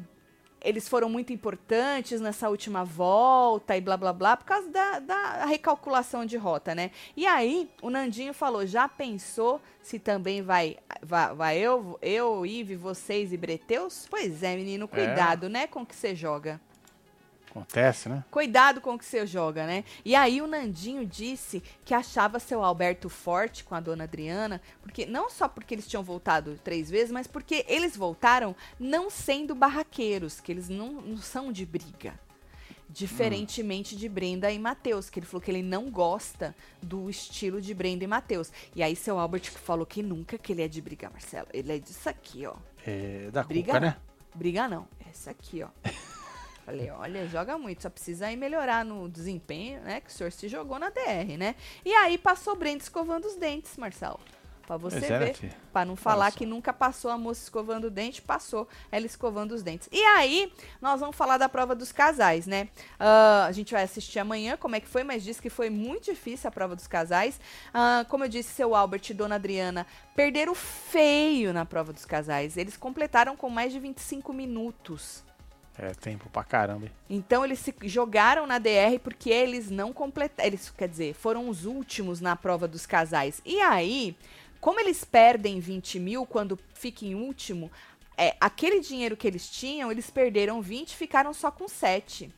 [0.64, 5.46] eles foram muito importantes nessa última volta e blá blá blá, por causa da, da
[5.46, 6.92] recalculação de rota, né?
[7.18, 12.76] E aí o Nandinho falou: já pensou se também vai, vai, vai eu, eu, Ive,
[12.76, 14.06] vocês e Breteus?
[14.10, 16.62] Pois é, menino, cuidado, né, com o que você joga.
[17.52, 18.24] Acontece, né?
[18.32, 19.84] Cuidado com o que você joga, né?
[20.06, 25.06] E aí o Nandinho disse que achava seu Alberto forte com a dona Adriana, porque
[25.06, 30.40] não só porque eles tinham voltado três vezes, mas porque eles voltaram não sendo barraqueiros,
[30.40, 32.18] que eles não, não são de briga.
[32.90, 37.74] Diferentemente de Brenda e Matheus, que ele falou que ele não gosta do estilo de
[37.74, 38.52] Brenda e Matheus.
[38.76, 41.48] E aí seu Albert falou que nunca que ele é de brigar, Marcelo.
[41.54, 42.56] Ele é disso aqui, ó.
[42.86, 43.98] É da Briga Cuca, né?
[44.36, 44.88] Briga não.
[45.10, 45.70] Essa aqui, ó.
[46.66, 50.02] Falei, olha, joga muito, só precisa aí melhorar no desempenho, né?
[50.02, 51.56] Que o senhor se jogou na DR, né?
[51.84, 54.20] E aí passou Brenda escovando os dentes, Marcelo.
[54.72, 55.36] Pra você é, ver.
[55.36, 55.54] filho.
[55.74, 56.38] Pra não falar só.
[56.38, 59.90] que nunca passou a moça escovando o dente, passou ela escovando os dentes.
[59.92, 62.70] E aí, nós vamos falar da prova dos casais, né?
[62.98, 66.06] Ah, a gente vai assistir amanhã como é que foi, mas disse que foi muito
[66.06, 67.38] difícil a prova dos casais.
[67.74, 72.56] Ah, como eu disse, seu Albert e dona Adriana perderam feio na prova dos casais.
[72.56, 75.24] Eles completaram com mais de 25 minutos.
[75.78, 76.92] É tempo pra caramba.
[77.10, 80.48] Então eles se jogaram na DR porque eles não completaram.
[80.48, 83.42] Eles, quer dizer, foram os últimos na prova dos casais.
[83.46, 84.16] E aí,
[84.60, 87.72] como eles perdem 20 mil quando fica em último,
[88.18, 92.32] é, aquele dinheiro que eles tinham, eles perderam 20 e ficaram só com 7.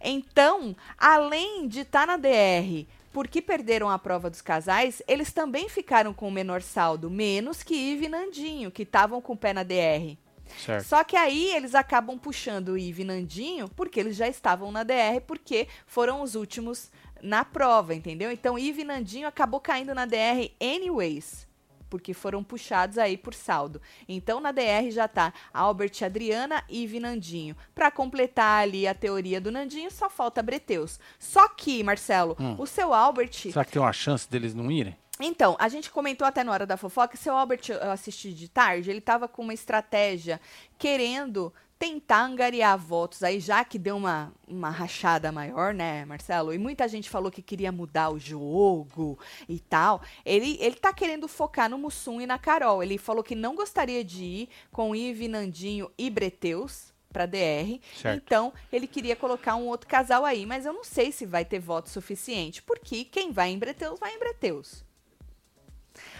[0.00, 6.14] Então, além de estar na DR porque perderam a prova dos casais, eles também ficaram
[6.14, 9.64] com o menor saldo, menos que Ive e Nandinho, que estavam com o pé na
[9.64, 10.16] DR.
[10.58, 10.84] Certo.
[10.86, 14.82] Só que aí eles acabam puxando o Ive e Nandinho porque eles já estavam na
[14.82, 16.90] DR, porque foram os últimos
[17.22, 18.30] na prova, entendeu?
[18.32, 21.46] Então Ive e Nandinho acabou caindo na DR anyways,
[21.88, 23.80] porque foram puxados aí por saldo.
[24.08, 27.56] Então na DR já tá Albert e Adriana, e Nandinho.
[27.74, 30.98] Pra completar ali a teoria do Nandinho, só falta Breteus.
[31.18, 32.54] Só que, Marcelo, Hum.
[32.58, 34.96] o seu Albert Será que tem uma chance deles não irem?
[35.20, 38.90] Então, a gente comentou até na hora da fofoca, seu Albert, eu assisti de tarde,
[38.90, 40.40] ele tava com uma estratégia
[40.78, 46.52] querendo tentar angariar votos aí, já que deu uma, uma rachada maior, né, Marcelo?
[46.52, 50.02] E muita gente falou que queria mudar o jogo e tal.
[50.22, 52.82] Ele, ele tá querendo focar no Mussum e na Carol.
[52.82, 57.80] Ele falou que não gostaria de ir com Ive, Nandinho e Breteus pra DR.
[57.96, 58.22] Certo.
[58.22, 61.60] Então, ele queria colocar um outro casal aí, mas eu não sei se vai ter
[61.60, 64.84] voto suficiente, porque quem vai em Breteus, vai em Breteus.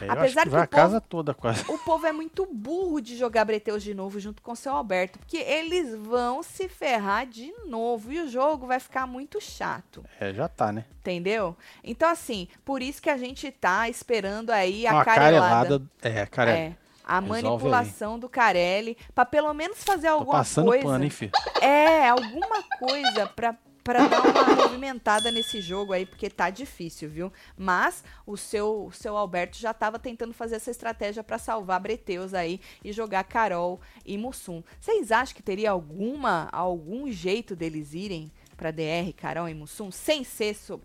[0.05, 1.65] É, Apesar que que vai o a casa toda quase.
[1.71, 5.19] O povo é muito burro de jogar Breteus de novo junto com o seu Alberto,
[5.19, 10.33] porque eles vão se ferrar de novo e o jogo vai ficar muito chato, É,
[10.33, 10.85] já tá, né?
[11.01, 11.57] entendeu?
[11.83, 15.51] Então, assim, por isso que a gente tá esperando aí a uma carelada.
[15.51, 15.83] carelada.
[16.03, 16.59] É, carela.
[16.59, 20.85] É, a Resolve manipulação do Carelli, pra pelo menos fazer Tô alguma passando coisa.
[20.85, 21.33] pano, hein, filho?
[21.61, 23.57] É, alguma coisa pra,
[23.91, 27.33] pra dar uma movimentada nesse jogo aí, porque tá difícil, viu?
[27.57, 32.33] Mas o seu, o seu Alberto já tava tentando fazer essa estratégia pra salvar Breteus
[32.35, 34.63] aí e jogar Carol e Mussum.
[34.81, 40.23] Vocês acham que teria alguma algum jeito deles irem pra DR, Carol e Mussum, sem
[40.23, 40.81] ser so-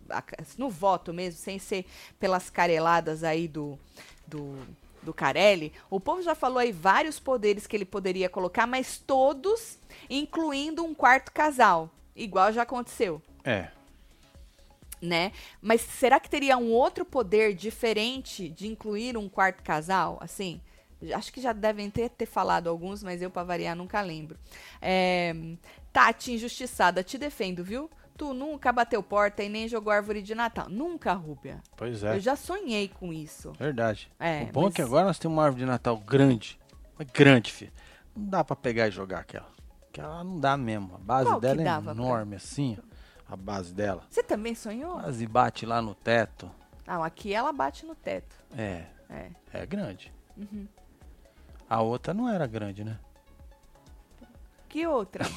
[0.58, 1.86] no voto mesmo, sem ser
[2.20, 3.78] pelas careladas aí do
[4.26, 4.58] do
[5.04, 9.78] do Carelli, o povo já falou aí vários poderes que ele poderia colocar, mas todos
[10.10, 13.68] incluindo um quarto casal, igual já aconteceu, É.
[15.02, 15.32] né?
[15.62, 20.62] Mas será que teria um outro poder diferente de incluir um quarto casal, assim?
[21.14, 24.38] Acho que já devem ter, ter falado alguns, mas eu, pra variar, nunca lembro.
[24.82, 25.36] É,
[25.92, 27.90] Tati, injustiçada, te defendo, viu?
[28.18, 30.68] Tu nunca bateu porta e nem jogou árvore de Natal.
[30.70, 31.62] Nunca, Rúbia.
[31.76, 32.16] Pois é.
[32.16, 33.52] Eu já sonhei com isso.
[33.60, 34.10] Verdade.
[34.18, 36.58] É, o bom é mas- que agora nós temos uma árvore de Natal grande.
[36.98, 37.74] Mas grande, filho.
[38.16, 39.50] Não dá pra pegar e jogar aquela.
[40.02, 40.96] Aquela não dá mesmo.
[40.96, 43.34] A base Qual que dela é dava pra- enorme assim, ó.
[43.34, 44.04] A base dela.
[44.10, 45.00] Você também sonhou?
[45.00, 46.52] Quase bate lá no teto.
[46.86, 48.36] Não, aqui ela bate no teto.
[48.58, 49.32] É, É.
[49.54, 50.14] é grande.
[50.38, 50.68] Uhum.
[51.70, 53.00] A outra não era grande, né?
[54.70, 55.24] Que outra?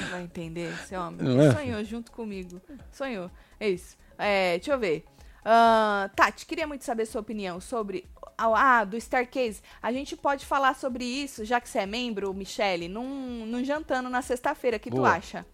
[0.00, 1.20] Não vai entender esse homem.
[1.20, 1.52] Não é?
[1.52, 2.60] Sonhou junto comigo.
[2.90, 3.30] Sonhou.
[3.60, 3.96] É isso.
[4.16, 5.04] É, deixa eu ver.
[5.44, 8.06] Ah, Tati, queria muito saber sua opinião sobre.
[8.36, 9.62] Ah, do Starcase.
[9.82, 14.08] A gente pode falar sobre isso, já que você é membro, Michele, num, num jantando
[14.08, 14.76] na sexta-feira.
[14.76, 15.12] O que tu Boa.
[15.12, 15.46] acha?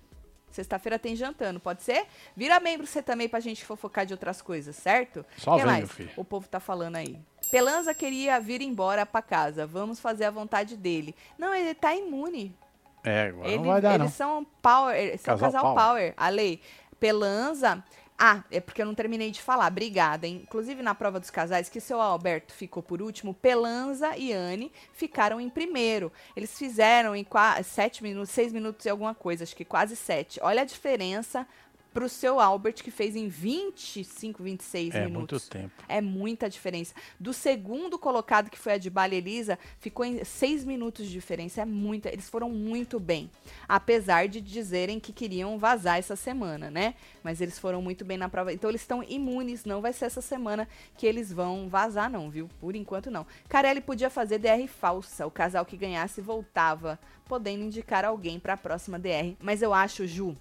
[0.51, 2.07] Sexta-feira tem jantando, pode ser?
[2.35, 5.25] Vira membro você também pra gente fofocar de outras coisas, certo?
[5.37, 5.93] Só que vem, mais?
[5.93, 6.11] filho.
[6.17, 7.19] O povo tá falando aí.
[7.51, 9.67] Pelanza queria vir embora pra casa.
[9.67, 11.15] Vamos fazer a vontade dele.
[11.39, 12.57] Não, ele tá imune.
[13.05, 14.11] É, agora Ele- não vai dar, eles não.
[14.11, 15.77] são power, eles são Casal casal, power.
[15.87, 16.15] power.
[16.17, 16.61] A lei.
[16.99, 17.83] Pelanza.
[18.23, 19.73] Ah, é porque eu não terminei de falar.
[19.73, 20.41] Obrigada, hein?
[20.43, 25.41] Inclusive na prova dos casais, que seu Alberto ficou por último, Pelanza e Anne ficaram
[25.41, 26.13] em primeiro.
[26.37, 27.27] Eles fizeram em
[27.65, 30.39] sete minutos, seis minutos e alguma coisa, acho que quase sete.
[30.43, 31.47] Olha a diferença
[31.93, 35.43] pro seu Albert, que fez em 25, 26 É minutos.
[35.43, 35.85] muito tempo.
[35.89, 36.95] É muita diferença.
[37.19, 41.63] Do segundo colocado, que foi a de Bala Elisa, ficou em seis minutos de diferença.
[41.63, 42.09] É muita.
[42.09, 43.31] Eles foram muito bem.
[43.69, 46.95] Apesar de dizerem que queriam vazar essa semana, né?
[47.23, 48.53] Mas eles foram muito bem na prova.
[48.53, 49.65] Então eles estão imunes.
[49.65, 52.49] Não vai ser essa semana que eles vão vazar, não, viu?
[52.61, 53.27] Por enquanto, não.
[53.49, 55.27] Carelli podia fazer DR falsa.
[55.27, 59.35] O casal que ganhasse voltava, podendo indicar alguém para a próxima DR.
[59.41, 60.37] Mas eu acho, Ju,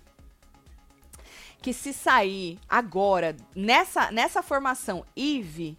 [1.61, 5.77] que se sair agora, nessa, nessa formação, Ive,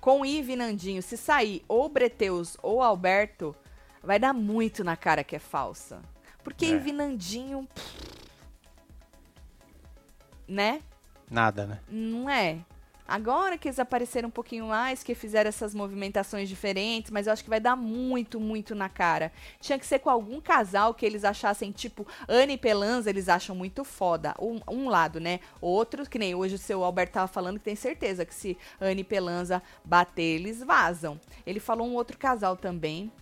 [0.00, 3.54] com Ive e Nandinho, se sair ou Breteus ou Alberto,
[4.02, 6.00] vai dar muito na cara que é falsa.
[6.42, 6.70] Porque É.
[6.70, 7.68] Ive e Nandinho.
[10.46, 10.80] Né?
[11.30, 11.80] Nada, né?
[11.88, 12.60] Não é?
[13.08, 17.44] Agora que eles apareceram um pouquinho mais, que fizeram essas movimentações diferentes, mas eu acho
[17.44, 19.32] que vai dar muito, muito na cara.
[19.60, 23.54] Tinha que ser com algum casal que eles achassem, tipo, Anne e Pelanza, eles acham
[23.54, 24.34] muito foda.
[24.40, 25.40] Um, um lado, né?
[25.60, 29.02] Outro, que nem hoje o seu Alberto tava falando, que tem certeza que se Anne
[29.02, 31.20] e Pelanza bater, eles vazam.
[31.46, 33.12] Ele falou um outro casal também.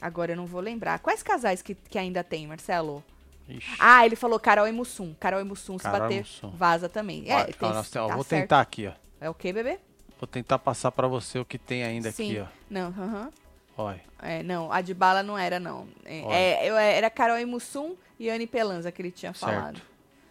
[0.00, 0.98] Agora eu não vou lembrar.
[0.98, 3.02] Quais casais que, que ainda tem, Marcelo?
[3.48, 3.76] Ixi.
[3.78, 5.14] Ah, ele falou Carol e Mussum.
[5.18, 6.50] Carol e Mussum, se Carol bater, Mussum.
[6.50, 7.24] vaza também.
[7.30, 8.42] É, Ó, tem, ó, ó, tá vou certo.
[8.42, 8.92] tentar aqui, ó.
[9.20, 9.78] É o que, bebê?
[10.20, 12.38] Vou tentar passar pra você o que tem ainda Sim.
[12.40, 13.30] aqui, Não, aham.
[13.76, 13.82] ó.
[13.84, 14.00] Olha.
[14.20, 15.86] É, não, a de bala não era, não.
[16.04, 16.34] É, Olha.
[16.34, 19.52] é, eu- era Carol e Mussum e Anne Pelanza que ele tinha Certo.
[19.54, 19.80] falado.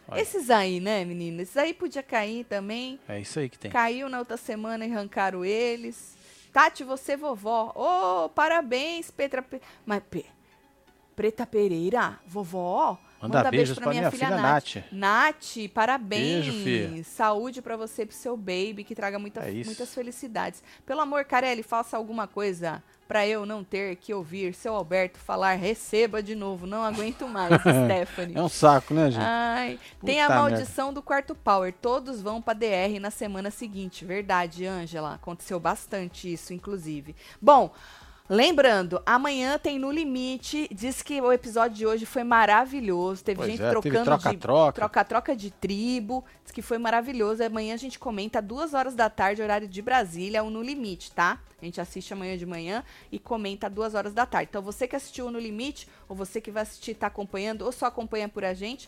[0.10, 0.22] Olha.
[0.22, 1.42] Esses aí, né, menino?
[1.42, 3.00] Esses aí podia cair também.
[3.08, 3.72] É isso aí que tem.
[3.72, 6.16] Caiu na outra semana e arrancaram eles.
[6.52, 7.72] Tati, você vovó.
[7.76, 9.42] Ô, parabéns, Petra.
[9.42, 9.62] Pe...
[9.86, 10.26] Mas, Pe...
[11.16, 12.98] Preta Pereira, vovó.
[13.22, 14.84] Manda beijos pra minha filha Nath.
[14.92, 16.46] Nath, parabéns.
[16.46, 17.04] Beijo, filha.
[17.04, 20.64] Saúde pra você e pro seu baby, que traga muita, É muitas felicidades.
[20.86, 25.54] Pelo amor, Carelli, faça alguma coisa pra eu não ter que ouvir seu Alberto falar
[25.54, 26.68] receba de novo.
[26.68, 28.38] Não aguento mais, Stephanie.
[28.38, 29.24] É um saco, né, gente?
[29.24, 31.74] Ai, tem a maldição do quarto power.
[31.74, 34.06] Todos vão pra DR na semana seguinte.
[34.06, 35.16] Verdade, Ângela.
[35.16, 37.16] Aconteceu bastante isso, inclusive.
[37.42, 37.74] Bom,
[38.30, 40.68] lembrando, amanhã tem No Limite.
[40.72, 43.24] Diz que o episódio de hoje foi maravilhoso.
[43.24, 44.72] Teve Pois gente é, trocando troca-troca.
[44.72, 46.24] de troca-troca de tribo.
[46.44, 47.44] Diz que foi maravilhoso.
[47.44, 51.40] Amanhã a gente comenta duas horas da tarde, horário de Brasília, o No Limite, tá?
[51.60, 54.50] A gente assiste amanhã de manhã e comenta duas horas da tarde.
[54.50, 57.88] Então, você que assistiu No Limite, ou você que vai assistir, tá acompanhando, ou só
[57.88, 58.88] acompanha por a gente,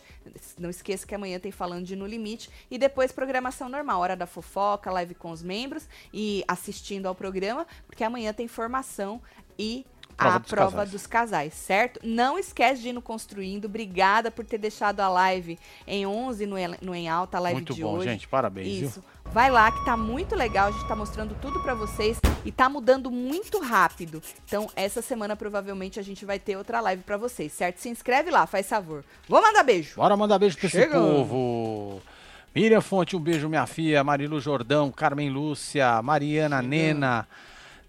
[0.56, 2.48] não esqueça que amanhã tem falando de No Limite.
[2.70, 7.66] E depois, programação normal, hora da fofoca, live com os membros e assistindo ao programa,
[7.86, 9.20] porque amanhã tem formação
[9.58, 9.84] e
[10.20, 10.90] Prova a dos prova casais.
[10.90, 12.00] dos casais, certo?
[12.02, 13.64] Não esquece de ir no Construindo.
[13.64, 17.56] Obrigada por ter deixado a live em 11 no, Em- no Em Alta, a live
[17.56, 18.08] Muito de bom, hoje.
[18.10, 18.28] gente.
[18.28, 18.88] Parabéns, viu?
[18.88, 19.04] Isso.
[19.32, 22.68] Vai lá que tá muito legal, a gente tá mostrando tudo pra vocês e tá
[22.68, 24.20] mudando muito rápido.
[24.44, 27.78] Então, essa semana provavelmente a gente vai ter outra live pra vocês, certo?
[27.78, 29.04] Se inscreve lá, faz favor.
[29.28, 29.94] Vou mandar beijo.
[29.96, 31.06] Bora mandar beijo pra esse Chegando.
[31.06, 32.02] povo.
[32.52, 34.02] Miriam Fonte, um beijo, minha filha.
[34.02, 36.60] Marilu Jordão, Carmen Lúcia, Mariana.
[36.60, 37.28] Nena.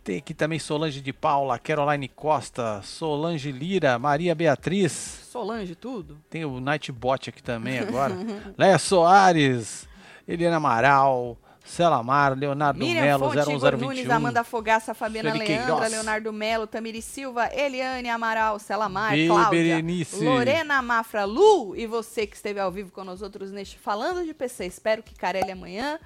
[0.03, 4.91] Tem aqui também Solange de Paula, Caroline Costa, Solange Lira, Maria Beatriz.
[5.31, 6.17] Solange, tudo?
[6.29, 8.15] Tem o Nightbot aqui também agora.
[8.57, 9.87] Léa Soares,
[10.27, 14.11] Eliana Amaral, Celamar, Leonardo Miriam Melo, Fonte, Igor Nunes, 01021.
[14.15, 15.87] Amanda Fogaça, Fabiana Leandra.
[15.87, 20.25] Leonardo Melo, Tamiri Silva, Eliane Amaral, Celamar, Be- Cláudia, Berenice.
[20.25, 24.33] Lorena Mafra, Lu e você que esteve ao vivo com nós outros neste Falando de
[24.33, 24.65] PC.
[24.65, 25.99] Espero que Carelli amanhã,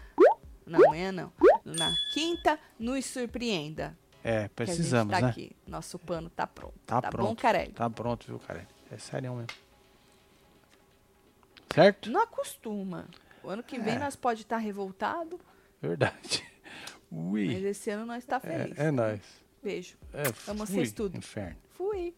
[0.65, 1.31] não, amanhã não,
[1.63, 3.97] na quinta, nos surpreenda.
[4.23, 5.29] É, que a gente precisamos, tá né?
[5.29, 5.51] aqui.
[5.67, 6.73] Nosso pano tá pronto.
[6.85, 7.27] Tá, Tá, pronto.
[7.29, 7.73] bom, Carelli?
[7.73, 8.67] Tá pronto, viu, cara?
[8.91, 9.47] É sério mesmo.
[11.73, 12.09] Certo?
[12.09, 13.07] Não acostuma.
[13.43, 13.99] O ano que vem É.
[13.99, 15.39] nós pode estar revoltado,
[15.81, 16.43] Verdade.
[17.11, 17.53] mas Ui.
[17.67, 18.77] esse ano nós tá feliz.
[18.79, 19.21] É, é nóis.
[19.61, 19.97] Beijo.
[20.13, 21.17] É, Amo vocês tudo.
[21.17, 21.57] Inferno.
[21.69, 22.15] Fui.